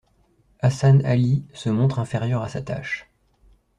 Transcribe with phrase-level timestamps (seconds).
[0.63, 3.07] Hasan Ali se montre inférieur à sa tache.